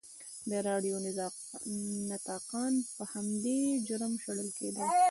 د 0.49 0.51
راډیو 0.69 0.95
نطاقان 2.09 2.73
به 2.81 2.85
په 2.95 3.03
همدې 3.13 3.61
جرم 3.87 4.13
شړل 4.23 4.49
کېدل. 4.57 4.81